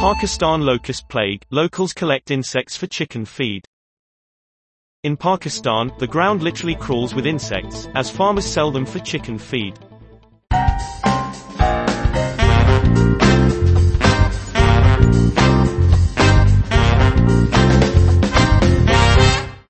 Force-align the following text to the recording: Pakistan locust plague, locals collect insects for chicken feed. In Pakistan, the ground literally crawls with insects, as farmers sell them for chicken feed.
Pakistan 0.00 0.60
locust 0.60 1.08
plague, 1.08 1.42
locals 1.50 1.92
collect 1.92 2.30
insects 2.30 2.76
for 2.76 2.86
chicken 2.86 3.24
feed. 3.24 3.64
In 5.02 5.16
Pakistan, 5.16 5.90
the 5.98 6.06
ground 6.06 6.40
literally 6.40 6.76
crawls 6.76 7.16
with 7.16 7.26
insects, 7.26 7.88
as 7.96 8.08
farmers 8.08 8.46
sell 8.46 8.70
them 8.70 8.86
for 8.86 9.00
chicken 9.00 9.38
feed. 9.38 9.76